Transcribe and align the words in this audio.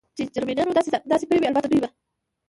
چې 0.17 0.23
جرمنیانو 0.33 0.75
دې 0.77 0.81
داسې 1.11 1.25
کړي 1.27 1.37
وي، 1.39 1.47
البته 1.49 1.69
دوی 1.69 1.79
به. 1.83 1.89